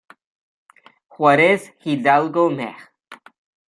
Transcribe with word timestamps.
Juárez 1.13 1.71
Hidalgo 1.85 2.49
Mex. 2.49 2.89